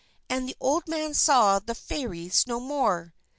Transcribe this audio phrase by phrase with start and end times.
[0.31, 3.13] And the old man saw the Fairies no more.